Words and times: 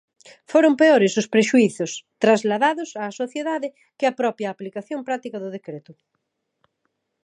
Foron 0.51 0.73
peores 0.81 1.13
os 1.21 1.27
prexuízos 1.33 1.91
trasladados 2.23 2.89
á 3.01 3.03
sociedade 3.21 3.67
que 3.97 4.05
a 4.07 4.15
propia 4.21 4.47
aplicación 4.49 4.99
práctica 5.07 5.37
do 5.43 5.49
decreto? 5.57 5.91